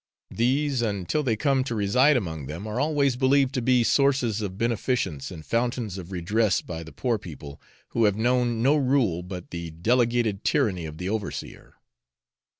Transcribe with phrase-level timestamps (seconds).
[0.31, 4.57] These, until they come to reside among them, are always believed to be sources of
[4.57, 9.51] beneficence and fountains of redress by the poor people, who have known no rule but
[9.51, 11.75] the delegated tyranny of the overseer.